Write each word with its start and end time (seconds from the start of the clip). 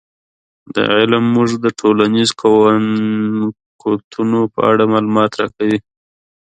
دا 0.73 0.83
علم 0.97 1.23
موږ 1.35 1.49
ته 1.53 1.57
د 1.63 1.67
ټولنیزو 1.79 2.33
قوتونو 3.81 4.39
په 4.53 4.59
اړه 4.71 4.83
معلومات 4.93 5.31
راکوي. 5.41 5.77